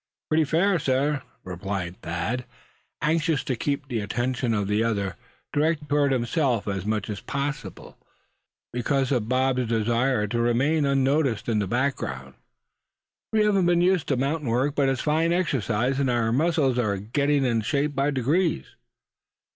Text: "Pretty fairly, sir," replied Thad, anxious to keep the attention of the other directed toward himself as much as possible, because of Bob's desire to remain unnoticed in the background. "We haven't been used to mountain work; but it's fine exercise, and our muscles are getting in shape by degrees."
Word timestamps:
"Pretty 0.31 0.45
fairly, 0.45 0.79
sir," 0.79 1.21
replied 1.43 2.01
Thad, 2.01 2.45
anxious 3.03 3.43
to 3.43 3.55
keep 3.55 3.87
the 3.87 3.99
attention 3.99 4.51
of 4.51 4.67
the 4.67 4.83
other 4.83 5.15
directed 5.53 5.89
toward 5.89 6.11
himself 6.11 6.67
as 6.67 6.87
much 6.87 7.07
as 7.07 7.19
possible, 7.21 7.99
because 8.73 9.11
of 9.11 9.29
Bob's 9.29 9.67
desire 9.67 10.25
to 10.25 10.41
remain 10.41 10.85
unnoticed 10.87 11.47
in 11.47 11.59
the 11.59 11.67
background. 11.67 12.33
"We 13.31 13.43
haven't 13.45 13.67
been 13.67 13.81
used 13.81 14.07
to 14.07 14.17
mountain 14.17 14.49
work; 14.49 14.73
but 14.73 14.89
it's 14.89 15.01
fine 15.01 15.31
exercise, 15.31 15.99
and 15.99 16.09
our 16.09 16.31
muscles 16.31 16.79
are 16.79 16.97
getting 16.97 17.45
in 17.45 17.61
shape 17.61 17.93
by 17.93 18.09
degrees." 18.09 18.73